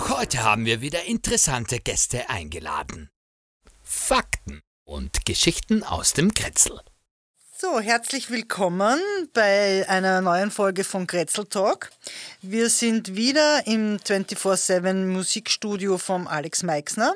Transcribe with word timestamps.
Auch 0.00 0.18
heute 0.20 0.42
haben 0.44 0.64
wir 0.64 0.80
wieder 0.80 1.04
interessante 1.04 1.78
Gäste 1.78 2.30
eingeladen. 2.30 3.10
Fakten 3.82 4.62
und 4.84 5.26
Geschichten 5.26 5.82
aus 5.82 6.14
dem 6.14 6.32
Kretzel. 6.32 6.80
So, 7.58 7.80
herzlich 7.80 8.30
willkommen 8.30 8.98
bei 9.34 9.84
einer 9.90 10.22
neuen 10.22 10.50
Folge 10.50 10.84
von 10.84 11.06
Kretzel 11.06 11.44
Talk. 11.44 11.90
Wir 12.40 12.70
sind 12.70 13.14
wieder 13.14 13.66
im 13.66 13.98
24-7 13.98 15.04
Musikstudio 15.04 15.98
vom 15.98 16.26
Alex 16.26 16.62
Meixner 16.62 17.14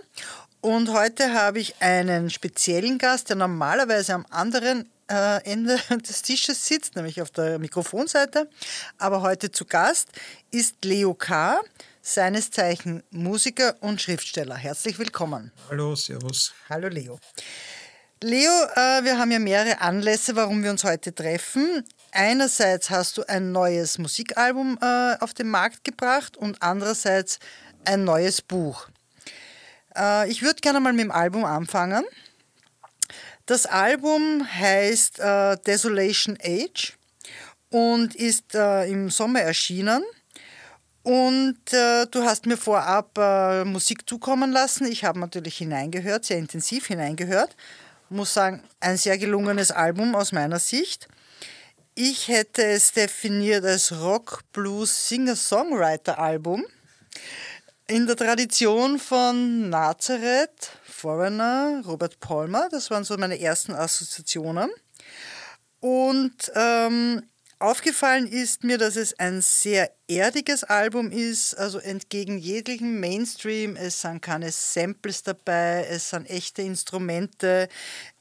und 0.60 0.92
heute 0.92 1.32
habe 1.32 1.60
ich 1.60 1.80
einen 1.80 2.28
speziellen 2.28 2.98
Gast, 2.98 3.30
der 3.30 3.36
normalerweise 3.36 4.12
am 4.12 4.26
anderen 4.28 4.90
äh, 5.10 5.42
Ende 5.50 5.78
des 6.06 6.20
Tisches 6.20 6.66
sitzt, 6.66 6.96
nämlich 6.96 7.22
auf 7.22 7.30
der 7.30 7.58
Mikrofonseite. 7.58 8.50
Aber 8.98 9.22
heute 9.22 9.50
zu 9.50 9.64
Gast 9.64 10.08
ist 10.50 10.84
Leo 10.84 11.14
K., 11.14 11.62
seines 12.04 12.50
Zeichen 12.50 13.02
Musiker 13.10 13.76
und 13.80 14.00
Schriftsteller. 14.00 14.56
Herzlich 14.56 14.98
willkommen. 14.98 15.52
Hallo, 15.70 15.96
Servus. 15.96 16.52
Hallo 16.68 16.88
Leo. 16.88 17.18
Leo, 18.22 18.52
äh, 18.74 19.04
wir 19.04 19.18
haben 19.18 19.30
ja 19.30 19.38
mehrere 19.38 19.80
Anlässe, 19.80 20.36
warum 20.36 20.62
wir 20.62 20.70
uns 20.70 20.84
heute 20.84 21.14
treffen. 21.14 21.82
Einerseits 22.12 22.90
hast 22.90 23.16
du 23.16 23.24
ein 23.26 23.52
neues 23.52 23.96
Musikalbum 23.96 24.78
äh, 24.82 25.16
auf 25.20 25.32
den 25.32 25.48
Markt 25.48 25.82
gebracht 25.82 26.36
und 26.36 26.62
andererseits 26.62 27.38
ein 27.86 28.04
neues 28.04 28.42
Buch. 28.42 28.88
Äh, 29.96 30.30
ich 30.30 30.42
würde 30.42 30.60
gerne 30.60 30.80
mal 30.80 30.92
mit 30.92 31.04
dem 31.04 31.10
Album 31.10 31.46
anfangen. 31.46 32.04
Das 33.46 33.66
Album 33.66 34.46
heißt 34.54 35.18
Desolation 35.66 36.38
Age 36.42 36.94
und 37.68 38.14
ist 38.14 38.54
im 38.54 39.10
Sommer 39.10 39.40
erschienen. 39.40 40.02
Und 41.04 41.58
äh, 41.74 42.06
du 42.06 42.22
hast 42.22 42.46
mir 42.46 42.56
vorab 42.56 43.18
äh, 43.18 43.64
Musik 43.66 44.08
zukommen 44.08 44.50
lassen. 44.52 44.86
Ich 44.86 45.04
habe 45.04 45.20
natürlich 45.20 45.58
hineingehört, 45.58 46.24
sehr 46.24 46.38
intensiv 46.38 46.86
hineingehört. 46.86 47.56
Muss 48.08 48.32
sagen, 48.32 48.64
ein 48.80 48.96
sehr 48.96 49.18
gelungenes 49.18 49.70
Album 49.70 50.14
aus 50.14 50.32
meiner 50.32 50.58
Sicht. 50.58 51.08
Ich 51.94 52.28
hätte 52.28 52.64
es 52.64 52.92
definiert 52.92 53.66
als 53.66 53.92
Rock, 53.92 54.44
Blues, 54.52 55.08
Singer-Songwriter-Album. 55.08 56.64
In 57.86 58.06
der 58.06 58.16
Tradition 58.16 58.98
von 58.98 59.68
Nazareth, 59.68 60.70
Foreigner, 60.84 61.82
Robert 61.84 62.18
Palmer, 62.18 62.68
das 62.70 62.90
waren 62.90 63.04
so 63.04 63.14
meine 63.18 63.38
ersten 63.38 63.74
Assoziationen. 63.74 64.70
Und 65.80 66.50
ähm, 66.54 67.22
aufgefallen 67.58 68.26
ist 68.26 68.64
mir, 68.64 68.78
dass 68.78 68.96
es 68.96 69.18
ein 69.18 69.40
sehr 69.40 69.90
erdiges 70.08 70.64
Album 70.64 71.10
ist, 71.10 71.54
also 71.54 71.78
entgegen 71.78 72.38
jeglichem 72.38 73.00
Mainstream. 73.00 73.76
Es 73.76 74.00
sind 74.00 74.20
keine 74.22 74.52
Samples 74.52 75.22
dabei, 75.22 75.86
es 75.88 76.10
sind 76.10 76.28
echte 76.28 76.62
Instrumente, 76.62 77.68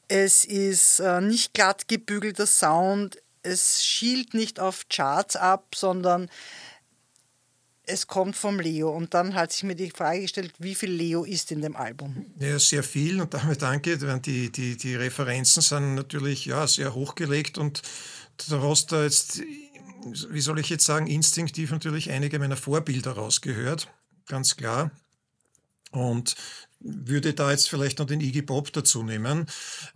es 0.07 0.45
ist 0.45 0.99
äh, 0.99 1.21
nicht 1.21 1.53
glatt 1.53 1.87
gebügelter 1.87 2.45
Sound, 2.45 3.17
es 3.43 3.83
schielt 3.83 4.33
nicht 4.33 4.59
auf 4.59 4.87
Charts 4.89 5.35
ab, 5.35 5.75
sondern 5.75 6.29
es 7.85 8.07
kommt 8.07 8.35
vom 8.35 8.59
Leo. 8.59 8.89
Und 8.89 9.13
dann 9.13 9.35
hat 9.35 9.51
sich 9.51 9.63
mir 9.63 9.75
die 9.75 9.91
Frage 9.91 10.21
gestellt, 10.21 10.53
wie 10.59 10.75
viel 10.75 10.91
Leo 10.91 11.23
ist 11.23 11.51
in 11.51 11.61
dem 11.61 11.75
Album? 11.75 12.25
Ja, 12.39 12.57
sehr 12.59 12.83
viel. 12.83 13.21
Und 13.21 13.33
damit 13.33 13.61
danke. 13.61 13.97
Die, 13.97 14.51
die, 14.51 14.77
die 14.77 14.95
Referenzen 14.95 15.61
sind 15.61 15.95
natürlich 15.95 16.45
ja, 16.45 16.65
sehr 16.67 16.93
hochgelegt. 16.93 17.57
Und 17.57 17.81
hast 18.49 18.91
da 18.91 19.03
jetzt, 19.03 19.41
wie 20.29 20.41
soll 20.41 20.59
ich 20.59 20.69
jetzt 20.69 20.85
sagen, 20.85 21.07
instinktiv 21.07 21.71
natürlich 21.71 22.11
einige 22.11 22.39
meiner 22.39 22.57
Vorbilder 22.57 23.13
rausgehört. 23.13 23.89
Ganz 24.27 24.55
klar. 24.55 24.91
Und 25.91 26.35
würde 26.79 27.33
da 27.33 27.51
jetzt 27.51 27.69
vielleicht 27.69 27.99
noch 27.99 28.05
den 28.05 28.19
Iggy 28.19 28.41
Pop 28.41 28.71
dazu 28.73 29.03
nehmen. 29.03 29.47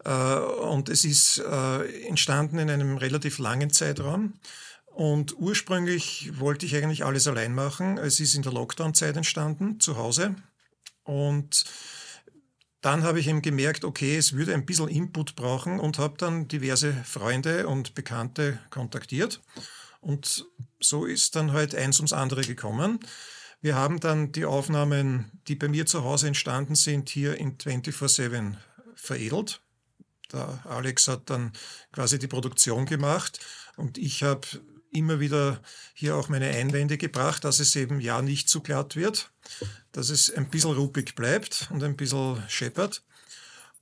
Äh, 0.05 0.11
und 0.11 0.89
es 0.89 1.05
ist 1.05 1.39
äh, 1.39 2.07
entstanden 2.07 2.59
in 2.59 2.69
einem 2.69 2.97
relativ 2.97 3.39
langen 3.39 3.71
Zeitraum. 3.71 4.33
Und 4.97 5.37
ursprünglich 5.37 6.39
wollte 6.39 6.65
ich 6.65 6.75
eigentlich 6.75 7.05
alles 7.05 7.27
allein 7.27 7.53
machen. 7.53 7.99
Es 7.99 8.19
ist 8.19 8.33
in 8.33 8.41
der 8.41 8.51
Lockdown-Zeit 8.51 9.15
entstanden, 9.15 9.79
zu 9.79 9.95
Hause. 9.95 10.35
Und 11.03 11.65
dann 12.81 13.03
habe 13.03 13.19
ich 13.19 13.27
eben 13.27 13.43
gemerkt, 13.43 13.85
okay, 13.85 14.17
es 14.17 14.33
würde 14.33 14.55
ein 14.55 14.65
bisschen 14.65 14.87
Input 14.87 15.35
brauchen 15.35 15.79
und 15.79 15.99
habe 15.99 16.17
dann 16.17 16.47
diverse 16.47 16.95
Freunde 17.05 17.67
und 17.67 17.93
Bekannte 17.93 18.59
kontaktiert. 18.71 19.39
Und 19.99 20.47
so 20.79 21.05
ist 21.05 21.35
dann 21.35 21.53
halt 21.53 21.75
eins 21.75 21.99
ums 21.99 22.11
andere 22.11 22.41
gekommen. 22.41 22.99
Wir 23.61 23.75
haben 23.75 23.99
dann 23.99 24.31
die 24.31 24.45
Aufnahmen, 24.45 25.31
die 25.47 25.55
bei 25.55 25.67
mir 25.67 25.85
zu 25.85 26.03
Hause 26.03 26.25
entstanden 26.25 26.73
sind, 26.73 27.09
hier 27.09 27.37
in 27.37 27.59
24-7 27.59 28.55
veredelt. 28.95 29.61
Der 30.33 30.65
Alex 30.65 31.07
hat 31.07 31.29
dann 31.29 31.51
quasi 31.91 32.17
die 32.17 32.25
Produktion 32.25 32.87
gemacht 32.87 33.39
und 33.75 33.99
ich 33.99 34.23
habe 34.23 34.47
immer 34.97 35.19
wieder 35.19 35.61
hier 35.93 36.15
auch 36.15 36.29
meine 36.29 36.49
Einwände 36.49 36.97
gebracht, 36.97 37.43
dass 37.43 37.59
es 37.59 37.75
eben 37.75 37.99
ja 37.99 38.21
nicht 38.21 38.49
zu 38.49 38.61
glatt 38.61 38.95
wird, 38.95 39.31
dass 39.91 40.09
es 40.09 40.33
ein 40.33 40.49
bisschen 40.49 40.73
ruppig 40.73 41.15
bleibt 41.15 41.69
und 41.71 41.83
ein 41.83 41.95
bisschen 41.95 42.43
scheppert. 42.47 43.03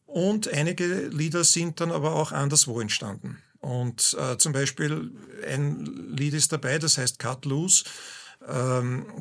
Und 0.05 0.47
einige 0.47 1.07
Lieder 1.07 1.43
sind 1.43 1.81
dann 1.81 1.91
aber 1.91 2.13
auch 2.13 2.31
anderswo 2.31 2.79
entstanden. 2.79 3.41
Und 3.59 4.15
äh, 4.19 4.37
zum 4.37 4.53
Beispiel 4.53 5.11
ein 5.47 5.85
Lied 6.15 6.35
ist 6.35 6.51
dabei, 6.51 6.77
das 6.77 6.97
heißt 6.99 7.17
Cut 7.17 7.45
Loose 7.45 7.83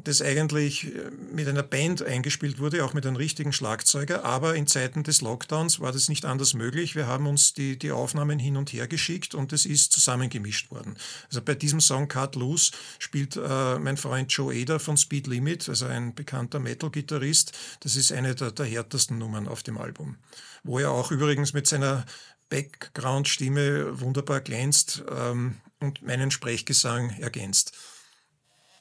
das 0.05 0.21
eigentlich 0.21 0.95
äh, 0.95 1.11
mit 1.33 1.49
einer 1.49 1.63
Band 1.63 2.03
eingespielt 2.03 2.59
wurde, 2.59 2.85
auch 2.85 2.93
mit 2.93 3.07
einem 3.07 3.17
richtigen 3.17 3.53
Schlagzeuger. 3.53 4.25
Aber 4.25 4.55
in 4.55 4.67
Zeiten 4.67 5.03
des 5.03 5.21
Lockdowns 5.21 5.81
war 5.81 5.93
das 5.93 6.09
nicht 6.09 6.25
anders 6.25 6.55
möglich. 6.55 6.95
Wir 6.95 7.07
haben 7.07 7.27
uns 7.27 7.55
die, 7.55 7.79
die 7.79 7.93
Aufnahmen 7.93 8.39
hin 8.39 8.57
und 8.57 8.73
her 8.73 8.87
geschickt 8.87 9.35
und 9.35 9.53
es 9.53 9.67
ist 9.67 9.93
zusammengemischt 9.93 10.71
worden. 10.71 10.97
Also 11.29 11.41
bei 11.43 11.55
diesem 11.55 11.81
Song 11.81 12.09
Cut 12.09 12.37
Loose 12.37 12.73
spielt 12.99 13.37
äh, 13.37 13.79
mein 13.79 13.97
Freund 13.97 14.33
Joe 14.33 14.55
Eder 14.55 14.79
von 14.79 14.97
Speed 14.97 15.27
Limit, 15.27 15.69
also 15.69 15.87
ein 15.87 16.15
bekannter 16.15 16.59
Metal-Gitarrist. 16.59 17.53
Das 17.81 17.97
ist 17.97 18.13
eine 18.13 18.35
der, 18.35 18.51
der 18.51 18.67
härtesten 18.67 19.19
Nummern 19.19 19.49
auf 19.49 19.63
dem 19.63 19.79
Album. 19.79 20.17
Wo 20.65 20.79
er 20.79 20.91
auch 20.91 21.11
übrigens 21.11 21.53
mit 21.53 21.67
seiner 21.67 22.05
Background-Stimme 22.51 24.01
wunderbar 24.01 24.41
glänzt 24.41 25.03
ähm, 25.11 25.57
und 25.81 26.03
meinen 26.03 26.31
Sprechgesang 26.31 27.11
ergänzt 27.21 27.73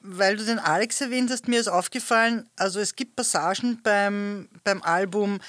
weil 0.06 0.36
du 0.36 0.44
den 0.44 0.58
Alex 0.58 1.00
erwähnt 1.00 1.30
hast, 1.30 1.48
mir 1.48 1.58
ist 1.58 1.68
aufgefallen, 1.68 2.46
also 2.56 2.78
es 2.78 2.94
gibt 2.94 3.16
Passagen 3.16 3.80
beim, 3.82 4.48
beim 4.62 4.82
Album, 4.82 5.40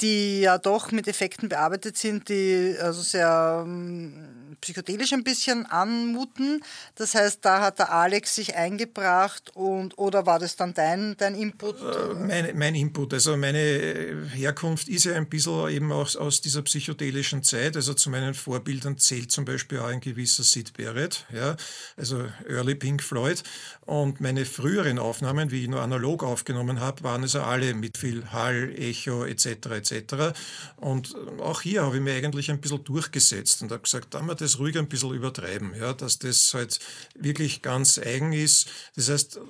die 0.00 0.40
ja 0.40 0.58
doch 0.58 0.92
mit 0.92 1.08
Effekten 1.08 1.48
bearbeitet 1.48 1.96
sind, 1.96 2.28
die 2.28 2.76
also 2.80 3.02
sehr 3.02 3.64
ähm, 3.66 4.56
psychedelisch 4.60 5.12
ein 5.12 5.24
bisschen 5.24 5.66
anmuten. 5.66 6.62
Das 6.94 7.14
heißt, 7.14 7.44
da 7.44 7.60
hat 7.60 7.78
der 7.78 7.92
Alex 7.92 8.34
sich 8.34 8.56
eingebracht 8.56 9.50
und 9.54 9.98
oder 9.98 10.26
war 10.26 10.38
das 10.38 10.56
dann 10.56 10.74
dein, 10.74 11.16
dein 11.18 11.34
Input? 11.34 11.80
Äh, 11.80 12.14
mein, 12.14 12.56
mein 12.56 12.74
Input, 12.74 13.14
also 13.14 13.36
meine 13.36 14.28
Herkunft 14.32 14.88
ist 14.88 15.04
ja 15.04 15.14
ein 15.14 15.28
bisschen 15.28 15.68
eben 15.68 15.92
auch 15.92 16.14
aus 16.16 16.40
dieser 16.40 16.62
psychedelischen 16.62 17.42
Zeit. 17.42 17.76
Also 17.76 17.94
zu 17.94 18.10
meinen 18.10 18.34
Vorbildern 18.34 18.98
zählt 18.98 19.30
zum 19.30 19.44
Beispiel 19.44 19.80
auch 19.80 19.88
ein 19.88 20.00
gewisser 20.00 20.42
Sid 20.42 20.72
Barrett, 20.76 21.26
ja, 21.32 21.56
also 21.96 22.24
Early 22.48 22.74
Pink 22.74 23.02
Floyd. 23.02 23.42
Und 23.86 24.20
meine 24.20 24.44
früheren 24.44 24.98
Aufnahmen, 24.98 25.50
wie 25.50 25.62
ich 25.62 25.68
nur 25.68 25.82
analog 25.82 26.22
aufgenommen 26.22 26.80
habe, 26.80 27.02
waren 27.02 27.22
also 27.22 27.40
alle 27.40 27.74
mit 27.74 27.98
viel 27.98 28.30
Hall, 28.32 28.72
Echo 28.76 29.24
etc. 29.24 29.46
etc. 29.46 29.89
Und 30.76 31.14
auch 31.40 31.60
hier 31.60 31.82
habe 31.82 31.96
ich 31.96 32.02
mir 32.02 32.14
eigentlich 32.14 32.50
ein 32.50 32.60
bisschen 32.60 32.84
durchgesetzt 32.84 33.62
und 33.62 33.72
habe 33.72 33.82
gesagt, 33.82 34.14
da 34.14 34.22
wir 34.22 34.34
das 34.34 34.58
ruhig 34.58 34.78
ein 34.78 34.88
bisschen 34.88 35.14
übertreiben, 35.14 35.74
ja, 35.74 35.92
dass 35.92 36.18
das 36.18 36.52
halt 36.54 36.78
wirklich 37.14 37.62
ganz 37.62 37.98
eigen 37.98 38.32
ist. 38.32 38.68
Das 38.96 39.08
heißt, 39.08 39.40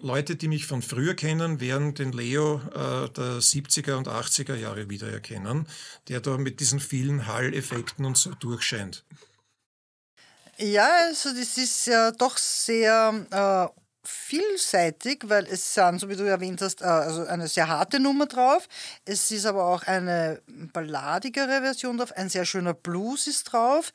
Leute, 0.00 0.36
die 0.36 0.48
mich 0.48 0.66
von 0.66 0.82
früher 0.82 1.14
kennen, 1.14 1.60
werden 1.60 1.94
den 1.94 2.12
Leo 2.12 2.60
äh, 2.74 3.08
der 3.10 3.40
70er 3.40 3.94
und 3.94 4.08
80er 4.08 4.54
Jahre 4.54 4.90
wiedererkennen, 4.90 5.66
der 6.08 6.20
da 6.20 6.36
mit 6.36 6.60
diesen 6.60 6.80
vielen 6.80 7.26
Hall-Effekten 7.26 8.04
und 8.04 8.16
so 8.16 8.30
durchscheint. 8.34 9.04
Ja, 10.58 10.88
also 11.08 11.30
das 11.34 11.58
ist 11.58 11.86
ja 11.86 12.12
doch 12.12 12.36
sehr 12.38 13.26
äh, 13.30 13.80
vielseitig, 14.06 15.24
weil 15.26 15.46
es 15.46 15.74
sind, 15.74 16.00
so 16.00 16.08
wie 16.08 16.16
du 16.16 16.24
erwähnt 16.24 16.62
hast, 16.62 16.82
äh, 16.82 16.84
also 16.84 17.26
eine 17.26 17.48
sehr 17.48 17.68
harte 17.68 18.00
Nummer 18.00 18.26
drauf. 18.26 18.68
Es 19.04 19.30
ist 19.30 19.46
aber 19.46 19.64
auch 19.66 19.82
eine 19.84 20.40
balladigere 20.72 21.60
Version 21.60 21.98
drauf. 21.98 22.12
Ein 22.12 22.28
sehr 22.28 22.44
schöner 22.44 22.74
Blues 22.74 23.26
ist 23.26 23.44
drauf. 23.44 23.92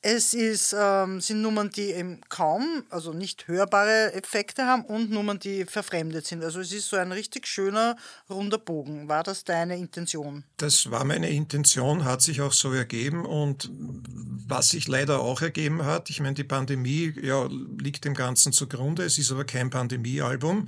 Es 0.00 0.32
ist, 0.32 0.76
ähm, 0.78 1.20
sind 1.20 1.42
Nummern, 1.42 1.70
die 1.70 1.90
eben 1.90 2.20
kaum, 2.28 2.84
also 2.88 3.12
nicht 3.12 3.48
hörbare 3.48 4.12
Effekte 4.14 4.64
haben 4.64 4.84
und 4.84 5.10
Nummern, 5.10 5.40
die 5.40 5.64
verfremdet 5.64 6.24
sind. 6.24 6.44
Also 6.44 6.60
es 6.60 6.72
ist 6.72 6.88
so 6.88 6.96
ein 6.96 7.10
richtig 7.10 7.48
schöner, 7.48 7.96
runder 8.30 8.58
Bogen. 8.58 9.08
War 9.08 9.24
das 9.24 9.42
deine 9.42 9.76
Intention? 9.76 10.44
Das 10.56 10.92
war 10.92 11.04
meine 11.04 11.28
Intention, 11.30 12.04
hat 12.04 12.22
sich 12.22 12.40
auch 12.42 12.52
so 12.52 12.72
ergeben 12.72 13.26
und 13.26 13.68
was 14.48 14.70
sich 14.70 14.86
leider 14.86 15.20
auch 15.20 15.42
ergeben 15.42 15.84
hat, 15.84 16.10
ich 16.10 16.20
meine, 16.20 16.34
die 16.34 16.44
Pandemie 16.44 17.12
ja, 17.20 17.48
liegt 17.78 18.04
dem 18.04 18.14
Ganzen 18.14 18.52
zugrunde, 18.52 19.04
es 19.04 19.18
ist 19.18 19.32
aber 19.32 19.44
kein 19.44 19.68
Pandemiealbum. 19.68 20.66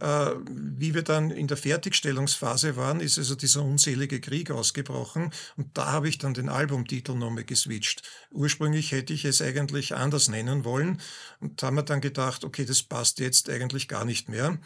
Äh, 0.00 0.30
wie 0.48 0.94
wir 0.94 1.02
dann 1.02 1.30
in 1.30 1.46
der 1.46 1.58
Fertigstellungsphase 1.58 2.76
waren, 2.76 3.00
ist 3.00 3.18
also 3.18 3.34
dieser 3.34 3.62
unselige 3.62 4.20
Krieg 4.20 4.50
ausgebrochen 4.50 5.30
und 5.56 5.76
da 5.76 5.92
habe 5.92 6.08
ich 6.08 6.16
dann 6.16 6.32
den 6.32 6.48
Albumtitel 6.48 7.14
nochmal 7.14 7.44
geswitcht. 7.44 8.02
Ursprünglich 8.30 8.69
hätte 8.72 9.12
ich 9.12 9.24
es 9.24 9.42
eigentlich 9.42 9.94
anders 9.94 10.28
nennen 10.28 10.64
wollen 10.64 11.00
und 11.40 11.62
haben 11.62 11.76
wir 11.76 11.82
dann 11.82 12.00
gedacht, 12.00 12.44
okay, 12.44 12.64
das 12.64 12.82
passt 12.82 13.18
jetzt 13.18 13.48
eigentlich 13.48 13.88
gar 13.88 14.04
nicht 14.04 14.28
mehr. 14.28 14.58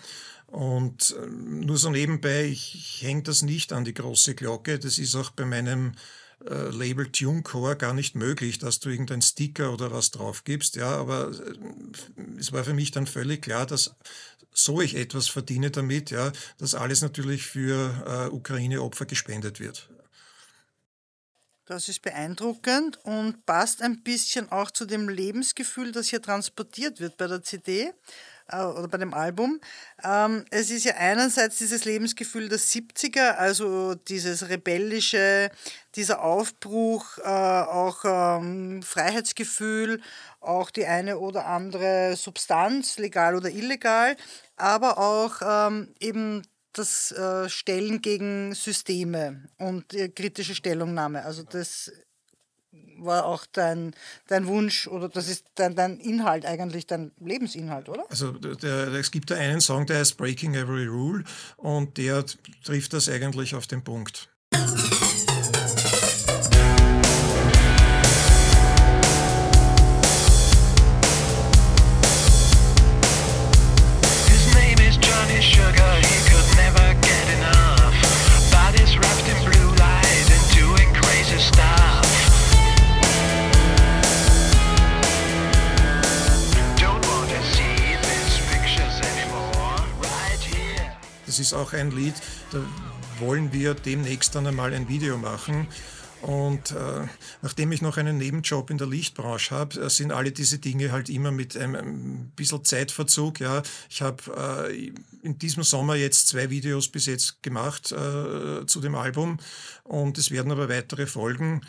Und 0.47 1.17
äh, 1.21 1.27
nur 1.27 1.79
so 1.79 1.91
nebenbei, 1.91 2.45
ich, 2.45 3.03
hänge 3.03 3.23
das 3.23 3.43
nicht 3.43 3.73
an 3.73 3.85
die 3.85 3.95
große 3.95 4.35
Glocke. 4.35 4.79
Das 4.79 4.99
ist 4.99 5.17
auch 5.17 5.31
bei 5.31 5.45
meinem 5.45 5.93
äh, 6.49 6.69
Label 6.71 7.11
TuneCore 7.11 7.77
gar 7.77 7.95
nicht 7.95 8.15
möglich, 8.15 8.59
dass 8.59 8.79
du 8.79 8.91
irgendeinen 8.91 9.23
Sticker 9.23 9.73
oder 9.73 9.91
was 9.91 10.11
drauf 10.11 10.45
gibst. 10.45 10.77
Ja, 10.77 10.97
aber 10.97 11.31
äh, 11.31 12.39
es 12.39 12.53
war 12.53 12.65
für 12.65 12.75
mich 12.75 12.91
dann 12.93 13.07
völlig 13.07 13.43
klar, 13.43 13.67
dass 13.67 13.97
so 14.53 14.81
ich 14.81 14.95
etwas 14.95 15.29
verdiene 15.29 15.71
damit, 15.71 16.11
ja, 16.11 16.31
dass 16.59 16.75
alles 16.75 17.03
natürlich 17.03 17.45
für 17.45 18.29
äh, 18.31 18.33
Ukraine-Opfer 18.33 19.07
gespendet 19.07 19.59
wird. 19.59 19.89
Das 21.67 21.89
ist 21.89 22.03
beeindruckend 22.03 22.99
und 23.05 23.47
passt 23.47 23.81
ein 23.81 24.03
bisschen 24.03 24.53
auch 24.53 24.71
zu 24.71 24.85
dem 24.85 25.09
Lebensgefühl, 25.09 25.93
das 25.93 26.09
hier 26.09 26.21
transportiert 26.21 27.01
wird 27.01 27.17
bei 27.17 27.27
der 27.27 27.43
CD 27.43 27.91
äh, 28.49 28.61
oder 28.61 28.87
bei 28.87 28.99
dem 28.99 29.15
Album. 29.15 29.63
Ähm, 30.05 30.45
es 30.51 30.71
ist 30.71 30.85
ja 30.85 30.97
einerseits 30.97 31.57
dieses 31.57 31.87
Lebensgefühl 31.87 32.51
der 32.51 32.59
70er, 32.59 33.37
also 33.37 33.95
dieses 33.95 34.51
rebellische, 34.51 35.51
dieser 35.95 36.23
Aufbruch, 36.23 37.17
äh, 37.17 37.23
auch 37.23 38.05
ähm, 38.05 38.83
Freiheitsgefühl, 38.83 40.03
auch 40.41 40.69
die 40.69 40.85
eine 40.85 41.19
oder 41.19 41.47
andere 41.47 42.15
Substanz, 42.17 42.99
legal 42.99 43.37
oder 43.37 43.49
illegal, 43.49 44.19
aber 44.57 44.99
auch 44.99 45.41
ähm, 45.41 45.95
eben 45.99 46.43
das 46.79 47.13
äh, 47.13 47.49
Stellen 47.49 48.03
gegen 48.03 48.55
Systeme 48.55 49.49
und 49.59 49.89
kritische 50.15 50.55
Stellungnahme. 50.55 51.25
Also 51.25 51.43
das 51.43 51.91
war 52.99 53.27
auch 53.27 53.47
dein, 53.47 53.95
dein 54.29 54.47
Wunsch 54.47 54.87
oder 54.87 55.09
das 55.09 55.29
ist 55.29 55.47
dein, 55.55 55.75
dein 55.75 55.99
Inhalt 55.99 56.45
eigentlich, 56.45 56.87
dein 56.87 57.13
Lebensinhalt, 57.21 57.89
oder? 57.89 58.05
Also 58.11 58.33
der, 58.33 58.89
es 58.95 59.11
gibt 59.11 59.31
da 59.31 59.37
einen 59.37 59.61
Song, 59.61 59.87
der 59.87 59.99
heißt 59.99 60.17
Breaking 60.17 60.55
Every 60.55 60.87
Rule 60.87 61.25
und 61.57 61.97
der 61.97 62.25
trifft 62.63 62.93
das 62.93 63.09
eigentlich 63.09 63.55
auf 63.55 63.67
den 63.67 63.83
Punkt. 63.83 64.29
Ist 91.45 91.53
auch 91.53 91.75
ein 91.75 91.91
Lied, 91.91 92.15
da 92.53 92.59
wollen 93.19 93.53
wir 93.53 93.75
demnächst 93.75 94.35
dann 94.35 94.47
einmal 94.47 94.73
ein 94.73 94.89
Video 94.89 95.19
machen. 95.19 95.69
Und 96.23 96.71
äh, 96.71 97.07
nachdem 97.43 97.71
ich 97.71 97.83
noch 97.83 97.99
einen 97.99 98.17
Nebenjob 98.17 98.71
in 98.71 98.79
der 98.79 98.87
Lichtbranche 98.87 99.55
habe, 99.55 99.79
äh, 99.79 99.91
sind 99.91 100.11
alle 100.11 100.33
diese 100.33 100.59
Dinge 100.59 100.91
halt 100.91 101.11
immer 101.11 101.31
mit 101.33 101.55
einem, 101.55 101.75
ein 101.75 102.33
bisschen 102.35 102.65
Zeitverzug. 102.65 103.41
Ja. 103.41 103.63
Ich 103.91 104.01
habe 104.01 104.71
äh, 104.71 104.93
in 105.23 105.39
diesem 105.39 105.65
Sommer 105.65 105.97
jetzt 105.97 106.29
zwei 106.29 106.49
Videos 106.49 106.89
bis 106.89 107.05
jetzt 107.05 107.43
gemacht 107.43 107.93
äh, 107.93 108.65
zu 108.65 108.81
dem 108.81 108.95
Album 108.95 109.39
und 109.83 110.17
es 110.17 110.31
werden 110.31 110.51
aber 110.51 110.71
weitere 110.71 111.05
folgen. 111.05 111.61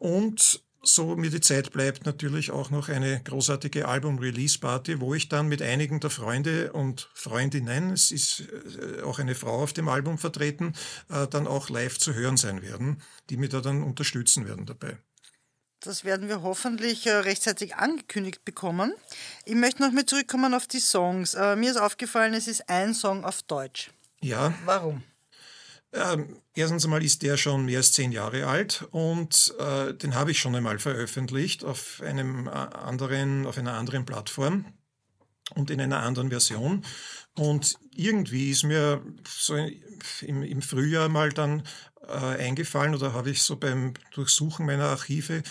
Und 0.00 0.60
so 0.82 1.14
mir 1.16 1.30
die 1.30 1.40
Zeit 1.40 1.72
bleibt, 1.72 2.06
natürlich 2.06 2.50
auch 2.50 2.70
noch 2.70 2.88
eine 2.88 3.22
großartige 3.22 3.86
Album-Release-Party, 3.86 5.00
wo 5.00 5.14
ich 5.14 5.28
dann 5.28 5.48
mit 5.48 5.62
einigen 5.62 6.00
der 6.00 6.10
Freunde 6.10 6.72
und 6.72 7.08
Freundinnen, 7.14 7.90
es 7.90 8.10
ist 8.10 8.44
äh, 8.78 9.02
auch 9.02 9.18
eine 9.20 9.34
Frau 9.34 9.62
auf 9.62 9.72
dem 9.72 9.88
Album 9.88 10.18
vertreten, 10.18 10.74
äh, 11.08 11.28
dann 11.28 11.46
auch 11.46 11.70
live 11.70 11.98
zu 11.98 12.14
hören 12.14 12.36
sein 12.36 12.62
werden, 12.62 13.00
die 13.30 13.36
mir 13.36 13.48
da 13.48 13.60
dann 13.60 13.82
unterstützen 13.82 14.46
werden 14.46 14.66
dabei. 14.66 14.98
Das 15.80 16.04
werden 16.04 16.28
wir 16.28 16.42
hoffentlich 16.42 17.06
äh, 17.06 17.12
rechtzeitig 17.12 17.76
angekündigt 17.76 18.44
bekommen. 18.44 18.92
Ich 19.44 19.54
möchte 19.54 19.82
noch 19.82 19.92
mal 19.92 20.06
zurückkommen 20.06 20.52
auf 20.52 20.66
die 20.66 20.80
Songs. 20.80 21.34
Mir 21.34 21.70
ist 21.70 21.76
aufgefallen, 21.76 22.34
es 22.34 22.48
ist 22.48 22.68
ein 22.68 22.94
Song 22.94 23.24
auf 23.24 23.42
Deutsch. 23.42 23.90
Ja. 24.20 24.52
Warum? 24.64 25.02
Ähm, 25.94 26.38
erstens 26.54 26.84
einmal 26.84 27.04
ist 27.04 27.22
der 27.22 27.36
schon 27.36 27.66
mehr 27.66 27.78
als 27.78 27.92
zehn 27.92 28.12
Jahre 28.12 28.46
alt 28.46 28.86
und 28.92 29.54
äh, 29.58 29.92
den 29.92 30.14
habe 30.14 30.30
ich 30.30 30.40
schon 30.40 30.54
einmal 30.54 30.78
veröffentlicht 30.78 31.64
auf 31.64 32.00
einem 32.02 32.46
äh, 32.46 32.50
anderen, 32.50 33.46
auf 33.46 33.58
einer 33.58 33.74
anderen 33.74 34.06
Plattform 34.06 34.64
und 35.54 35.70
in 35.70 35.80
einer 35.80 36.00
anderen 36.00 36.30
Version. 36.30 36.84
Und 37.34 37.78
irgendwie 37.94 38.50
ist 38.50 38.64
mir 38.64 39.02
so 39.28 39.54
im, 40.22 40.42
im 40.42 40.62
Frühjahr 40.62 41.10
mal 41.10 41.30
dann 41.30 41.62
äh, 42.08 42.12
eingefallen 42.12 42.94
oder 42.94 43.12
habe 43.12 43.30
ich 43.30 43.42
so 43.42 43.56
beim 43.56 43.92
Durchsuchen 44.12 44.64
meiner 44.64 44.86
Archive 44.86 45.42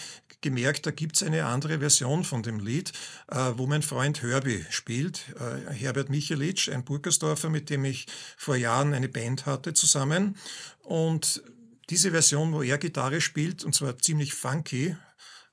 gemerkt, 0.42 0.86
da 0.86 0.92
gibt 0.92 1.16
es 1.16 1.24
eine 1.24 1.46
andere 1.46 1.80
Version 1.80 2.24
von 2.24 2.44
dem 2.44 2.60
Lied, 2.60 2.92
äh, 3.28 3.52
wo 3.56 3.68
mein 3.68 3.82
Freund 3.82 4.22
Herbie 4.22 4.66
spielt. 4.70 5.26
Äh, 5.40 5.74
Herbert 5.74 6.10
Michelitsch, 6.10 6.70
ein 6.70 6.84
Burgersdorfer, 6.84 7.50
mit 7.50 7.70
dem 7.70 7.86
ich 7.86 8.08
vor 8.38 8.56
Jahren 8.56 8.94
eine 8.94 9.10
Band 9.10 9.46
hatte 9.46 9.74
zusammen. 9.74 10.38
Und 10.84 11.44
diese 11.90 12.12
Version, 12.12 12.54
wo 12.54 12.62
er 12.62 12.78
Gitarre 12.78 13.22
spielt, 13.22 13.64
und 13.64 13.76
zwar 13.76 13.98
ziemlich 13.98 14.34
funky, 14.34 14.96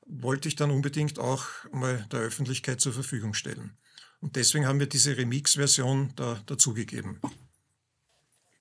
wollte 0.07 0.49
ich 0.49 0.57
dann 0.57 0.71
unbedingt 0.71 1.19
auch 1.19 1.45
mal 1.73 2.07
der 2.11 2.21
Öffentlichkeit 2.21 2.81
zur 2.81 2.93
Verfügung 2.93 3.35
stellen. 3.35 3.77
Und 4.21 4.37
deswegen 4.37 4.67
haben 4.67 4.81
wir 4.81 4.89
diese 4.89 5.17
Remix-Version 5.17 6.13
da 6.17 6.41
dazugegeben. 6.47 7.21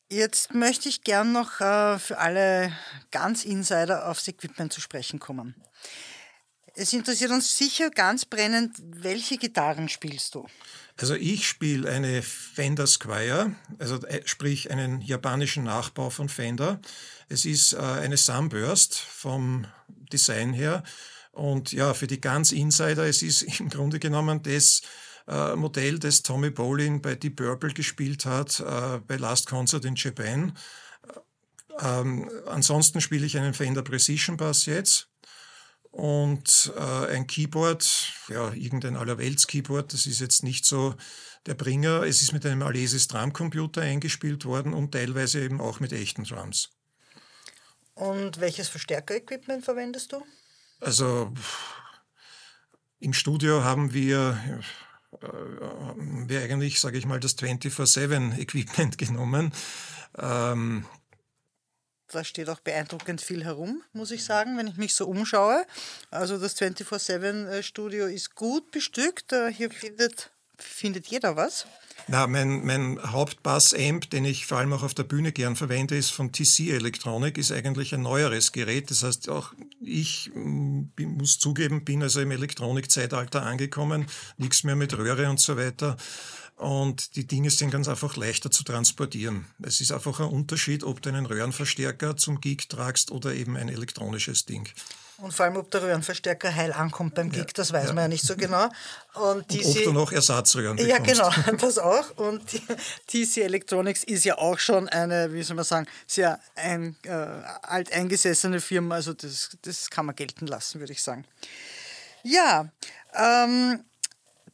Jetzt 0.09 0.53
möchte 0.53 0.87
ich 0.87 1.03
gern 1.03 1.33
noch 1.33 1.59
äh, 1.59 1.99
für 1.99 2.17
alle 2.17 2.71
ganz 3.11 3.43
Insider 3.43 4.07
aufs 4.07 4.27
Equipment 4.27 4.71
zu 4.71 4.79
sprechen 4.79 5.19
kommen. 5.19 5.55
Es 6.79 6.93
interessiert 6.93 7.31
uns 7.31 7.57
sicher 7.57 7.89
ganz 7.89 8.25
brennend, 8.25 8.77
welche 8.79 9.37
Gitarren 9.37 9.89
spielst 9.89 10.35
du? 10.35 10.45
Also 10.95 11.15
ich 11.15 11.47
spiele 11.47 11.89
eine 11.89 12.21
Fender 12.21 12.85
Squire, 12.85 13.55
also 13.79 13.95
äh, 14.05 14.21
sprich 14.25 14.69
einen 14.69 15.01
japanischen 15.01 15.63
Nachbau 15.63 16.11
von 16.11 16.29
Fender. 16.29 16.79
Es 17.29 17.45
ist 17.45 17.73
äh, 17.73 17.77
eine 17.77 18.15
Sunburst 18.15 18.95
vom 18.95 19.65
Design 19.87 20.53
her. 20.53 20.83
Und 21.31 21.71
ja, 21.71 21.95
für 21.95 22.05
die 22.05 22.21
ganz 22.21 22.51
Insider, 22.51 23.07
es 23.07 23.23
ist 23.23 23.41
im 23.59 23.69
Grunde 23.69 23.97
genommen 23.97 24.43
das 24.43 24.83
äh, 25.27 25.55
Modell, 25.55 25.97
das 25.97 26.21
Tommy 26.21 26.51
Bolin 26.51 27.01
bei 27.01 27.15
Deep 27.15 27.37
Purple 27.37 27.73
gespielt 27.73 28.25
hat, 28.25 28.63
bei 29.07 29.15
Last 29.15 29.47
Concert 29.47 29.83
in 29.83 29.95
Japan. 29.95 30.55
Ähm, 31.79 32.29
ansonsten 32.45 33.01
spiele 33.01 33.25
ich 33.25 33.35
einen 33.35 33.55
Fender 33.55 33.81
Precision 33.81 34.37
Bass 34.37 34.67
jetzt 34.67 35.09
und 35.91 36.71
äh, 36.77 37.15
ein 37.15 37.27
Keyboard, 37.27 38.13
ja, 38.29 38.53
irgendein 38.53 38.95
Allerwelts-Keyboard, 38.95 39.93
das 39.93 40.05
ist 40.05 40.19
jetzt 40.19 40.43
nicht 40.43 40.65
so 40.65 40.95
der 41.45 41.55
Bringer. 41.55 42.03
Es 42.03 42.21
ist 42.21 42.33
mit 42.33 42.45
einem 42.45 42.61
Alesis 42.61 43.07
Drumcomputer 43.07 43.81
eingespielt 43.81 44.45
worden 44.45 44.73
und 44.73 44.91
teilweise 44.91 45.41
eben 45.41 45.61
auch 45.61 45.79
mit 45.79 45.93
echten 45.93 46.23
Drums. 46.23 46.69
Und 47.93 48.39
welches 48.39 48.69
Verstärker-Equipment 48.69 49.65
verwendest 49.65 50.11
du? 50.11 50.23
Also 50.79 51.33
im 52.99 53.13
Studio 53.13 53.63
haben 53.63 53.93
wir, 53.93 54.61
äh, 55.21 55.25
haben 55.25 56.29
wir 56.29 56.43
eigentlich, 56.43 56.79
sage 56.79 56.97
ich 56.97 57.05
mal, 57.05 57.19
das 57.19 57.37
24-7-Equipment 57.37 58.97
genommen. 58.97 59.51
Ähm, 60.17 60.85
da 62.11 62.23
steht 62.23 62.49
auch 62.49 62.59
beeindruckend 62.59 63.21
viel 63.21 63.43
herum, 63.43 63.83
muss 63.93 64.11
ich 64.11 64.23
sagen, 64.23 64.57
wenn 64.57 64.67
ich 64.67 64.77
mich 64.77 64.93
so 64.93 65.07
umschaue. 65.07 65.65
Also 66.09 66.37
das 66.37 66.55
24-7-Studio 66.57 68.07
ist 68.07 68.35
gut 68.35 68.71
bestückt. 68.71 69.33
Hier 69.51 69.69
findet, 69.71 70.31
findet 70.57 71.07
jeder 71.07 71.35
was. 71.35 71.65
Na, 72.09 72.25
mein, 72.25 72.65
mein 72.65 72.99
Hauptbass-Amp, 73.03 74.09
den 74.11 74.23
ich 74.23 74.45
vor 74.45 74.59
allem 74.59 74.71
auch 74.71 74.83
auf 74.83 74.93
der 74.93 75.03
Bühne 75.03 75.33
gern 75.33 75.57
verwende, 75.57 75.97
ist 75.97 76.11
von 76.11 76.31
TC 76.31 76.69
Electronic, 76.69 77.37
ist 77.37 77.51
eigentlich 77.51 77.93
ein 77.93 78.01
neueres 78.01 78.53
Gerät. 78.53 78.89
Das 78.89 79.03
heißt, 79.03 79.27
auch 79.27 79.53
ich 79.81 80.31
mm, 80.33 80.83
muss 80.99 81.37
zugeben, 81.37 81.83
bin 81.83 82.01
also 82.01 82.21
im 82.21 82.31
Elektronikzeitalter 82.31 83.43
angekommen, 83.43 84.05
nichts 84.37 84.63
mehr 84.63 84.77
mit 84.77 84.97
Röhre 84.97 85.29
und 85.29 85.41
so 85.41 85.57
weiter. 85.57 85.97
Und 86.57 87.15
die 87.15 87.27
Dinge 87.27 87.51
sind 87.51 87.69
ganz 87.69 87.87
einfach 87.87 88.17
leichter 88.17 88.49
zu 88.49 88.63
transportieren. 88.63 89.45
Es 89.61 89.79
ist 89.79 89.91
einfach 89.91 90.19
ein 90.19 90.25
Unterschied, 90.25 90.83
ob 90.83 91.03
du 91.03 91.09
einen 91.09 91.27
Röhrenverstärker 91.27 92.17
zum 92.17 92.41
Gig 92.41 92.67
tragst 92.67 93.11
oder 93.11 93.35
eben 93.35 93.55
ein 93.55 93.69
elektronisches 93.69 94.45
Ding. 94.45 94.67
Und 95.19 95.33
vor 95.33 95.45
allem, 95.45 95.57
ob 95.57 95.69
der 95.69 95.83
Röhrenverstärker 95.83 96.53
heil 96.53 96.73
ankommt 96.73 97.13
beim 97.13 97.31
Gig, 97.31 97.45
ja, 97.45 97.53
das 97.53 97.73
weiß 97.73 97.87
ja. 97.87 97.93
man 97.93 98.03
ja 98.03 98.07
nicht 98.07 98.23
so 98.23 98.35
genau. 98.35 98.69
Und, 99.13 99.51
und 99.51 99.65
ob 99.65 99.83
du 99.83 99.91
noch 99.91 100.11
Ersatzröhren 100.11 100.77
bekommst. 100.77 101.17
Ja, 101.17 101.31
genau, 101.31 101.57
das 101.59 101.77
auch. 101.77 102.17
Und 102.17 102.43
TC 103.07 103.37
Electronics 103.37 104.03
ist 104.03 104.25
ja 104.25 104.39
auch 104.39 104.57
schon 104.57 104.89
eine, 104.89 105.33
wie 105.33 105.43
soll 105.43 105.55
man 105.55 105.65
sagen, 105.65 105.87
sehr 106.07 106.39
ein, 106.55 106.95
äh, 107.03 107.09
alteingesessene 107.11 108.61
Firma. 108.61 108.95
Also 108.95 109.13
das, 109.13 109.57
das 109.61 109.91
kann 109.91 110.07
man 110.07 110.15
gelten 110.15 110.47
lassen, 110.47 110.79
würde 110.79 110.93
ich 110.93 111.03
sagen. 111.03 111.25
Ja, 112.23 112.71
ähm, 113.15 113.83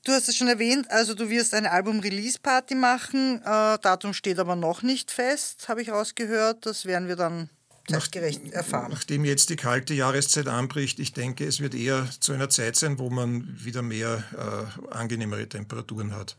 Du 0.06 0.12
hast 0.12 0.28
es 0.28 0.36
schon 0.36 0.50
erwähnt, 0.50 0.92
also 0.92 1.14
du 1.14 1.30
wirst 1.30 1.54
eine 1.54 1.72
Album-Release-Party 1.72 2.76
machen. 2.76 3.42
Äh, 3.42 3.78
Datum 3.80 4.14
steht 4.14 4.38
aber 4.38 4.58
noch 4.58 4.82
nicht 4.82 5.12
fest, 5.12 5.70
habe 5.70 5.82
ich 5.82 5.90
rausgehört. 5.92 6.66
Das 6.66 6.86
werden 6.86 7.08
wir 7.08 7.16
dann 7.16 7.50
zeitgerecht 7.88 8.52
erfahren. 8.52 8.92
Nachdem 8.92 9.24
jetzt 9.24 9.50
die 9.50 9.56
kalte 9.56 9.94
Jahreszeit 9.94 10.48
anbricht, 10.48 11.00
ich 11.00 11.14
denke, 11.14 11.46
es 11.46 11.62
wird 11.62 11.74
eher 11.74 12.06
zu 12.20 12.34
einer 12.34 12.50
Zeit 12.50 12.76
sein, 12.76 13.00
wo 13.00 13.10
man 13.10 13.48
wieder 13.64 13.82
mehr 13.82 14.24
äh, 14.34 14.94
angenehmere 14.94 15.48
Temperaturen 15.48 16.14
hat. 16.14 16.36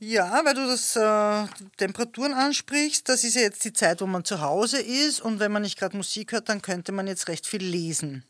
Ja, 0.00 0.42
weil 0.44 0.54
du 0.54 0.66
das 0.66 0.96
äh, 0.96 1.46
Temperaturen 1.76 2.32
ansprichst, 2.32 3.08
das 3.08 3.24
ist 3.24 3.34
ja 3.34 3.42
jetzt 3.42 3.64
die 3.64 3.72
Zeit, 3.72 4.00
wo 4.00 4.06
man 4.06 4.24
zu 4.24 4.40
Hause 4.40 4.80
ist 4.80 5.20
und 5.20 5.40
wenn 5.40 5.50
man 5.50 5.62
nicht 5.62 5.78
gerade 5.78 5.96
Musik 5.96 6.32
hört, 6.32 6.48
dann 6.48 6.62
könnte 6.62 6.92
man 6.92 7.08
jetzt 7.08 7.26
recht 7.26 7.46
viel 7.46 7.64
lesen. 7.64 8.22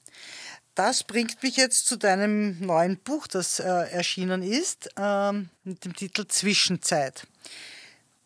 Das 0.78 1.02
bringt 1.02 1.42
mich 1.42 1.56
jetzt 1.56 1.88
zu 1.88 1.97
deinem 1.97 2.64
neuen 2.64 2.99
Buch, 2.99 3.26
das 3.26 3.58
äh, 3.58 3.64
erschienen 3.64 4.44
ist, 4.44 4.88
äh, 4.97 5.32
mit 5.64 5.85
dem 5.85 5.92
Titel 5.97 6.25
Zwischenzeit. 6.28 7.26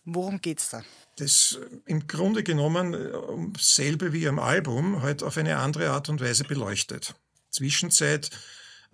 Worum 0.04 0.38
geht 0.38 0.58
es 0.58 0.68
da? 0.68 0.84
Das 1.16 1.58
im 1.86 2.06
Grunde 2.06 2.42
genommen 2.42 2.92
äh, 2.92 3.58
selbe 3.58 4.12
wie 4.12 4.26
im 4.26 4.38
Album, 4.38 5.00
halt 5.00 5.22
auf 5.22 5.38
eine 5.38 5.56
andere 5.56 5.88
Art 5.88 6.10
und 6.10 6.20
Weise 6.20 6.44
beleuchtet. 6.44 7.14
Zwischenzeit 7.48 8.28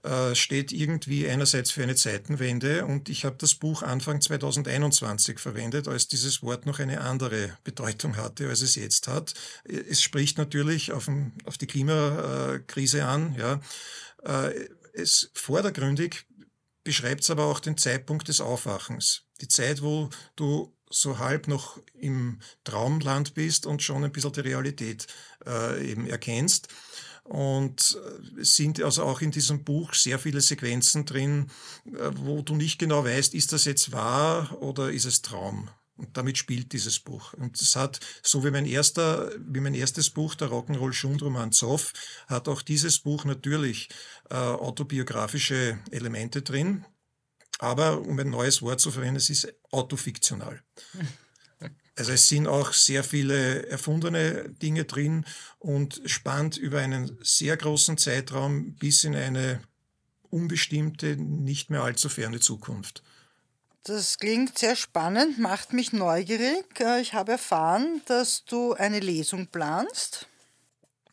äh, 0.04 0.34
steht 0.34 0.72
irgendwie 0.72 1.28
einerseits 1.28 1.70
für 1.70 1.82
eine 1.82 1.96
Zeitenwende 1.96 2.84
und 2.84 3.08
ich 3.08 3.24
habe 3.24 3.36
das 3.38 3.56
Buch 3.56 3.82
Anfang 3.82 4.20
2021 4.20 5.38
verwendet, 5.38 5.88
als 5.88 6.06
dieses 6.06 6.42
Wort 6.42 6.66
noch 6.66 6.78
eine 6.78 7.00
andere 7.00 7.58
Bedeutung 7.64 8.16
hatte, 8.16 8.48
als 8.48 8.62
es 8.62 8.76
jetzt 8.76 9.08
hat. 9.08 9.34
Es 9.64 10.00
spricht 10.00 10.38
natürlich 10.38 10.92
auf, 10.92 11.06
den, 11.06 11.32
auf 11.44 11.58
die 11.58 11.66
Klimakrise 11.66 13.06
an. 13.06 13.34
Ja. 13.36 13.60
Äh, 14.22 14.68
es 14.92 15.30
vordergründig 15.34 16.26
beschreibt 16.84 17.22
es 17.22 17.30
aber 17.30 17.46
auch 17.46 17.60
den 17.60 17.76
Zeitpunkt 17.76 18.28
des 18.28 18.40
Aufwachens. 18.40 19.24
Die 19.40 19.48
Zeit, 19.48 19.82
wo 19.82 20.10
du 20.36 20.74
so 20.90 21.18
halb 21.18 21.48
noch 21.48 21.78
im 21.94 22.40
Traumland 22.64 23.34
bist 23.34 23.66
und 23.66 23.82
schon 23.82 24.04
ein 24.04 24.12
bisschen 24.12 24.32
die 24.32 24.40
Realität 24.40 25.06
äh, 25.46 25.90
eben 25.90 26.06
erkennst. 26.06 26.68
Und 27.28 27.98
äh, 28.36 28.40
es 28.40 28.56
sind 28.56 28.82
also 28.82 29.04
auch 29.04 29.20
in 29.20 29.30
diesem 29.30 29.62
Buch 29.62 29.92
sehr 29.92 30.18
viele 30.18 30.40
Sequenzen 30.40 31.04
drin, 31.04 31.50
äh, 31.86 32.10
wo 32.16 32.40
du 32.40 32.56
nicht 32.56 32.78
genau 32.78 33.04
weißt, 33.04 33.34
ist 33.34 33.52
das 33.52 33.66
jetzt 33.66 33.92
wahr 33.92 34.56
oder 34.62 34.90
ist 34.90 35.04
es 35.04 35.20
Traum? 35.20 35.68
Und 35.98 36.16
damit 36.16 36.38
spielt 36.38 36.72
dieses 36.72 37.00
Buch. 37.00 37.34
Und 37.34 37.60
es 37.60 37.76
hat, 37.76 38.00
so 38.22 38.44
wie 38.44 38.50
mein 38.50 38.66
erster, 38.66 39.32
wie 39.38 39.60
mein 39.60 39.74
erstes 39.74 40.10
Buch, 40.10 40.36
der 40.36 40.48
Rock'n'Roll 40.48 40.92
Schundroman 40.92 41.52
Zoff, 41.52 41.92
hat 42.28 42.48
auch 42.48 42.62
dieses 42.62 43.00
Buch 43.00 43.24
natürlich 43.24 43.88
äh, 44.30 44.36
autobiografische 44.36 45.78
Elemente 45.90 46.42
drin. 46.42 46.86
Aber 47.58 48.00
um 48.00 48.18
ein 48.18 48.30
neues 48.30 48.62
Wort 48.62 48.80
zu 48.80 48.92
verwenden, 48.92 49.16
es 49.16 49.28
ist 49.28 49.52
autofiktional. 49.72 50.62
Also 51.98 52.12
es 52.12 52.28
sind 52.28 52.46
auch 52.46 52.72
sehr 52.72 53.02
viele 53.02 53.66
erfundene 53.66 54.50
Dinge 54.50 54.84
drin 54.84 55.24
und 55.58 56.00
spannt 56.06 56.56
über 56.56 56.78
einen 56.78 57.18
sehr 57.22 57.56
großen 57.56 57.98
Zeitraum 57.98 58.74
bis 58.74 59.02
in 59.02 59.16
eine 59.16 59.60
unbestimmte, 60.30 61.16
nicht 61.16 61.70
mehr 61.70 61.82
allzu 61.82 62.08
ferne 62.08 62.38
Zukunft. 62.38 63.02
Das 63.82 64.18
klingt 64.18 64.56
sehr 64.56 64.76
spannend, 64.76 65.40
macht 65.40 65.72
mich 65.72 65.92
neugierig. 65.92 66.78
Äh, 66.78 67.00
ich 67.00 67.14
habe 67.14 67.32
erfahren, 67.32 68.00
dass 68.06 68.44
du 68.44 68.74
eine 68.74 69.00
Lesung 69.00 69.48
planst. 69.48 70.28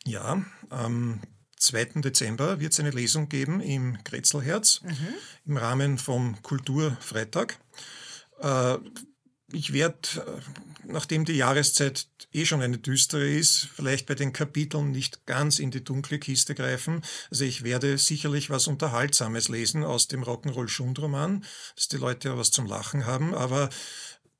Ja, 0.05 0.45
am 0.69 1.21
2. 1.57 2.01
Dezember 2.01 2.59
wird 2.59 2.73
es 2.73 2.79
eine 2.79 2.91
Lesung 2.91 3.27
geben 3.27 3.59
im 3.59 4.03
Kretzelherz 4.03 4.81
mhm. 4.83 5.15
im 5.45 5.57
Rahmen 5.57 5.97
vom 5.97 6.39
Kulturfreitag. 6.43 7.57
Äh, 8.39 8.77
ich 9.51 9.73
werde, 9.73 9.97
äh, 10.17 10.41
nachdem 10.87 11.25
die 11.25 11.33
Jahreszeit 11.33 12.07
eh 12.31 12.45
schon 12.45 12.61
eine 12.61 12.77
düstere 12.77 13.27
ist, 13.27 13.69
vielleicht 13.75 14.05
bei 14.05 14.15
den 14.15 14.33
Kapiteln 14.33 14.91
nicht 14.91 15.25
ganz 15.25 15.59
in 15.59 15.71
die 15.71 15.83
dunkle 15.83 16.19
Kiste 16.19 16.55
greifen. 16.55 17.01
Also 17.29 17.45
ich 17.45 17.63
werde 17.63 17.97
sicherlich 17.97 18.49
was 18.49 18.67
Unterhaltsames 18.67 19.49
lesen 19.49 19.83
aus 19.83 20.07
dem 20.07 20.23
Rock'n'Roll 20.23 20.67
Schundroman, 20.67 21.43
dass 21.75 21.87
die 21.87 21.97
Leute 21.97 22.29
ja 22.29 22.37
was 22.37 22.51
zum 22.51 22.65
Lachen 22.65 23.05
haben, 23.05 23.33
aber 23.33 23.69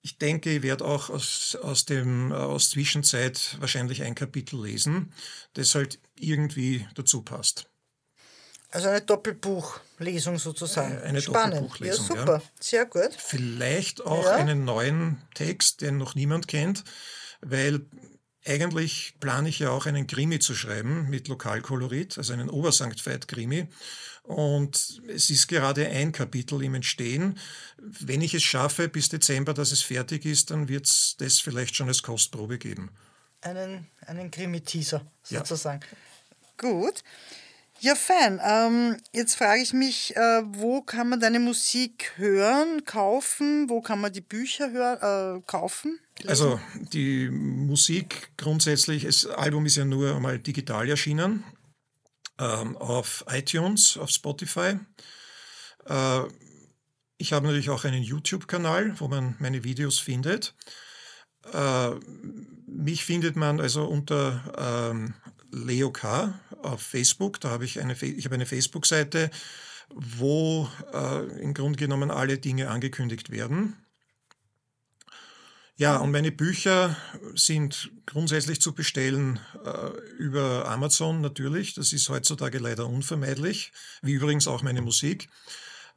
ich 0.01 0.19
denke, 0.19 0.57
ich 0.57 0.61
werde 0.61 0.85
auch 0.85 1.09
aus, 1.09 1.57
aus, 1.59 1.85
dem, 1.85 2.31
aus 2.31 2.69
Zwischenzeit 2.69 3.57
wahrscheinlich 3.59 4.03
ein 4.03 4.13
Kapitel 4.13 4.63
lesen, 4.63 5.11
das 5.53 5.73
halt 5.73 5.99
irgendwie 6.15 6.87
dazu 6.93 7.23
passt. 7.23 7.67
Also 8.75 8.89
eine 8.89 8.99
Doppelbuchlesung 8.99 10.37
sozusagen. 10.37 11.01
Eine 11.01 11.21
Spannend. 11.21 11.53
Doppelbuchlesung, 11.53 12.07
ja, 12.13 12.21
super. 12.21 12.37
Ja. 12.39 12.51
Sehr 12.59 12.85
gut. 12.85 13.15
Vielleicht 13.17 14.05
auch 14.05 14.25
ja. 14.25 14.35
einen 14.35 14.65
neuen 14.65 15.21
Text, 15.33 15.79
den 15.79 15.97
noch 15.97 16.13
niemand 16.13 16.49
kennt, 16.49 16.83
weil 17.39 17.85
eigentlich 18.45 19.15
plane 19.21 19.47
ich 19.47 19.59
ja 19.59 19.69
auch 19.69 19.85
einen 19.85 20.07
Krimi 20.07 20.39
zu 20.39 20.53
schreiben 20.53 21.09
mit 21.09 21.29
Lokalkolorit, 21.29 22.17
also 22.17 22.33
einen 22.33 22.49
Obersankt 22.49 23.05
Veit-Krimi. 23.05 23.69
Und 24.23 25.01
es 25.07 25.29
ist 25.29 25.47
gerade 25.47 25.87
ein 25.87 26.11
Kapitel 26.11 26.61
im 26.61 26.75
Entstehen. 26.75 27.39
Wenn 27.77 28.19
ich 28.19 28.33
es 28.33 28.43
schaffe 28.43 28.89
bis 28.89 29.07
Dezember, 29.07 29.53
dass 29.53 29.71
es 29.71 29.83
fertig 29.83 30.25
ist, 30.25 30.51
dann 30.51 30.67
wird 30.67 30.87
es 30.87 31.15
das 31.17 31.39
vielleicht 31.39 31.77
schon 31.77 31.87
als 31.87 32.03
Kostprobe 32.03 32.57
geben. 32.57 32.91
Einen, 33.39 33.87
einen 34.05 34.31
Krimi-Teaser 34.31 35.09
sozusagen. 35.23 35.79
Ja. 35.81 36.69
Gut. 36.69 37.03
Ja, 37.79 37.93
fein. 37.95 38.39
Ähm, 38.43 38.97
jetzt 39.11 39.35
frage 39.35 39.61
ich 39.61 39.73
mich, 39.73 40.15
äh, 40.15 40.41
wo 40.45 40.81
kann 40.81 41.09
man 41.09 41.19
deine 41.19 41.39
Musik 41.39 42.13
hören, 42.15 42.85
kaufen? 42.85 43.69
Wo 43.69 43.81
kann 43.81 43.99
man 43.99 44.13
die 44.13 44.21
Bücher 44.21 44.71
hör, 44.71 45.37
äh, 45.37 45.41
kaufen? 45.45 45.99
Lesen? 46.19 46.29
Also 46.29 46.59
die 46.93 47.29
Musik 47.29 48.31
grundsätzlich, 48.37 49.03
das 49.03 49.25
Album 49.25 49.65
ist 49.65 49.75
ja 49.75 49.85
nur 49.85 50.15
einmal 50.15 50.39
digital 50.39 50.89
erschienen 50.89 51.43
ähm, 52.39 52.77
auf 52.77 53.25
iTunes, 53.29 53.97
auf 53.97 54.09
Spotify. 54.09 54.79
Äh, 55.85 56.21
ich 57.17 57.33
habe 57.33 57.45
natürlich 57.45 57.69
auch 57.69 57.85
einen 57.85 58.03
YouTube-Kanal, 58.03 58.99
wo 58.99 59.07
man 59.07 59.35
meine 59.39 59.63
Videos 59.63 59.99
findet. 59.99 60.55
Äh, 61.53 61.91
mich 62.67 63.05
findet 63.05 63.35
man 63.35 63.61
also 63.61 63.85
unter 63.85 64.91
ähm, 64.91 65.13
Leo 65.55 65.91
K. 65.91 66.33
auf 66.61 66.81
Facebook. 66.81 67.39
Da 67.39 67.49
habe 67.49 67.65
ich 67.65 67.79
eine, 67.79 67.93
ich 67.93 68.25
habe 68.25 68.35
eine 68.35 68.45
Facebook-Seite, 68.45 69.31
wo 69.89 70.69
äh, 70.93 71.41
im 71.41 71.53
Grunde 71.53 71.77
genommen 71.77 72.11
alle 72.11 72.37
Dinge 72.37 72.69
angekündigt 72.69 73.29
werden. 73.29 73.77
Ja, 75.77 75.97
und 75.97 76.11
meine 76.11 76.31
Bücher 76.31 76.95
sind 77.33 77.91
grundsätzlich 78.05 78.61
zu 78.61 78.73
bestellen 78.73 79.39
äh, 79.65 79.89
über 80.17 80.69
Amazon 80.69 81.19
natürlich. 81.19 81.73
Das 81.73 81.91
ist 81.91 82.07
heutzutage 82.07 82.59
leider 82.59 82.87
unvermeidlich, 82.87 83.73
wie 84.01 84.13
übrigens 84.13 84.47
auch 84.47 84.63
meine 84.63 84.81
Musik. 84.81 85.27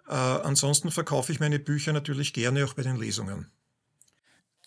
Äh, 0.08 0.14
ansonsten 0.14 0.90
verkaufe 0.90 1.30
ich 1.30 1.38
meine 1.38 1.60
Bücher 1.60 1.92
natürlich 1.92 2.32
gerne 2.32 2.64
auch 2.64 2.74
bei 2.74 2.82
den 2.82 2.96
Lesungen. 2.96 3.52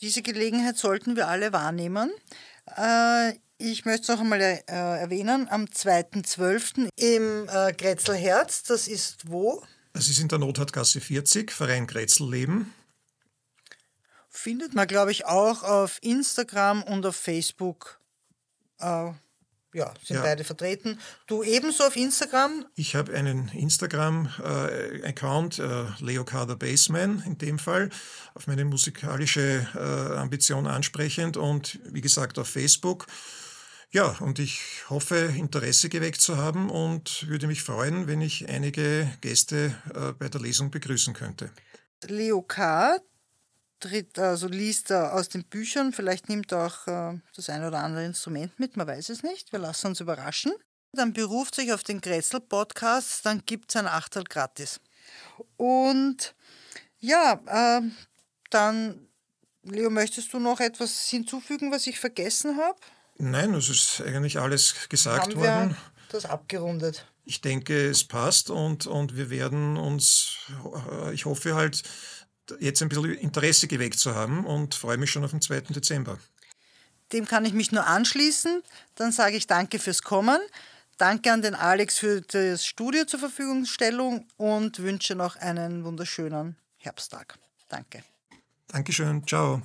Diese 0.01 0.23
Gelegenheit 0.23 0.77
sollten 0.77 1.15
wir 1.15 1.27
alle 1.27 1.53
wahrnehmen. 1.53 2.11
Äh, 2.75 3.33
ich 3.59 3.85
möchte 3.85 4.01
es 4.01 4.07
noch 4.07 4.19
einmal 4.19 4.41
äh, 4.41 4.63
erwähnen, 4.67 5.47
am 5.47 5.65
2.12. 5.65 6.89
im 6.95 7.47
äh, 7.47 7.71
Grätzlherz, 7.73 8.63
das 8.63 8.87
ist 8.87 9.29
wo? 9.29 9.63
Das 9.93 10.09
ist 10.09 10.19
in 10.19 10.27
der 10.27 10.39
Nothartgasse 10.39 11.01
40, 11.01 11.51
Verein 11.51 11.85
Grätzelleben. 11.85 12.73
Findet 14.29 14.73
man, 14.73 14.87
glaube 14.87 15.11
ich, 15.11 15.25
auch 15.25 15.61
auf 15.61 15.99
Instagram 16.01 16.81
und 16.81 17.05
auf 17.05 17.15
Facebook. 17.15 17.99
Äh, 18.79 19.11
ja, 19.73 19.93
sind 20.03 20.17
ja. 20.17 20.21
beide 20.21 20.43
vertreten. 20.43 20.99
Du 21.27 21.43
ebenso 21.43 21.85
auf 21.85 21.95
Instagram? 21.95 22.65
Ich 22.75 22.95
habe 22.95 23.13
einen 23.13 23.47
Instagram-Account, 23.49 25.59
äh, 25.59 25.81
äh, 25.81 25.85
Leo 25.99 26.25
Kader 26.25 26.55
Bassman 26.55 27.23
in 27.25 27.37
dem 27.37 27.59
Fall, 27.59 27.89
auf 28.33 28.47
meine 28.47 28.65
musikalische 28.65 29.67
äh, 29.75 30.17
Ambition 30.17 30.65
ansprechend 30.67 31.37
und 31.37 31.79
wie 31.85 32.01
gesagt 32.01 32.39
auf 32.39 32.47
Facebook. 32.47 33.05
Ja, 33.93 34.15
und 34.19 34.39
ich 34.39 34.61
hoffe, 34.89 35.33
Interesse 35.37 35.89
geweckt 35.89 36.21
zu 36.21 36.37
haben 36.37 36.69
und 36.69 37.27
würde 37.27 37.47
mich 37.47 37.61
freuen, 37.61 38.07
wenn 38.07 38.21
ich 38.21 38.47
einige 38.47 39.11
Gäste 39.19 39.75
äh, 39.93 40.13
bei 40.13 40.29
der 40.29 40.39
Lesung 40.39 40.71
begrüßen 40.71 41.13
könnte. 41.13 41.51
Leo 42.07 42.41
K. 42.41 42.99
tritt, 43.81 44.17
also 44.17 44.47
liest 44.47 44.91
er 44.91 45.13
aus 45.13 45.27
den 45.27 45.43
Büchern, 45.43 45.91
vielleicht 45.91 46.29
nimmt 46.29 46.53
er 46.53 46.67
auch 46.67 46.87
äh, 46.87 47.19
das 47.35 47.49
ein 47.49 47.65
oder 47.65 47.79
andere 47.79 48.05
Instrument 48.05 48.57
mit, 48.59 48.77
man 48.77 48.87
weiß 48.87 49.09
es 49.09 49.23
nicht. 49.23 49.51
Wir 49.51 49.59
lassen 49.59 49.87
uns 49.87 49.99
überraschen. 49.99 50.53
dann 50.93 51.13
beruft 51.13 51.55
sich 51.55 51.73
auf 51.73 51.83
den 51.83 51.99
Grätzl-Podcast, 52.01 53.25
dann 53.25 53.43
gibt 53.45 53.71
es 53.71 53.75
ein 53.75 53.87
Achtel 53.87 54.23
gratis. 54.23 54.79
Und 55.57 56.35
ja, 56.99 57.41
äh, 57.47 57.81
dann, 58.49 59.07
Leo, 59.63 59.89
möchtest 59.89 60.33
du 60.33 60.39
noch 60.39 60.59
etwas 60.59 61.07
hinzufügen, 61.09 61.71
was 61.71 61.87
ich 61.87 61.99
vergessen 61.99 62.57
habe? 62.57 62.79
Nein, 63.17 63.53
es 63.53 63.69
ist 63.69 64.01
eigentlich 64.01 64.39
alles 64.39 64.89
gesagt 64.89 65.27
Haben 65.27 65.35
worden. 65.35 65.69
wir 65.69 65.77
das 66.09 66.25
abgerundet? 66.25 67.05
Ich 67.23 67.41
denke, 67.41 67.89
es 67.89 68.03
passt 68.03 68.49
und, 68.49 68.87
und 68.87 69.15
wir 69.15 69.29
werden 69.29 69.77
uns, 69.77 70.37
äh, 70.91 71.13
ich 71.13 71.25
hoffe 71.25 71.55
halt, 71.55 71.83
jetzt 72.59 72.81
ein 72.81 72.89
bisschen 72.89 73.13
Interesse 73.15 73.67
geweckt 73.67 73.99
zu 73.99 74.15
haben 74.15 74.45
und 74.45 74.75
freue 74.75 74.97
mich 74.97 75.11
schon 75.11 75.23
auf 75.23 75.31
den 75.31 75.41
2. 75.41 75.61
Dezember. 75.61 76.17
Dem 77.13 77.25
kann 77.25 77.45
ich 77.45 77.53
mich 77.53 77.71
nur 77.71 77.85
anschließen. 77.85 78.63
Dann 78.95 79.11
sage 79.11 79.35
ich 79.35 79.47
danke 79.47 79.79
fürs 79.79 80.01
Kommen. 80.01 80.39
Danke 80.97 81.31
an 81.31 81.41
den 81.41 81.55
Alex 81.55 81.97
für 81.97 82.21
das 82.21 82.65
Studio 82.65 83.05
zur 83.05 83.19
Verfügungstellung 83.19 84.27
und 84.37 84.79
wünsche 84.79 85.15
noch 85.15 85.35
einen 85.35 85.83
wunderschönen 85.83 86.57
Herbsttag. 86.77 87.37
Danke. 87.69 88.03
Dankeschön, 88.67 89.25
ciao. 89.25 89.61